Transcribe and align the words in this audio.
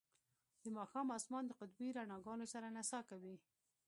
د 0.63 0.65
ماښام 0.77 1.07
اسمان 1.17 1.43
د 1.47 1.51
قطبي 1.59 1.87
رڼاګانو 1.97 2.45
سره 2.53 2.67
نڅا 2.75 2.99
کوي 3.09 3.35